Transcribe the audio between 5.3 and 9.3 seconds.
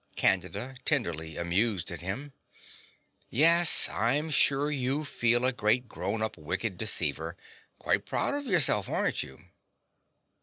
a great grown up wicked deceiver quite proud of yourself, aren't